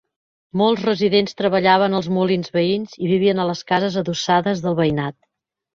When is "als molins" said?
1.99-2.55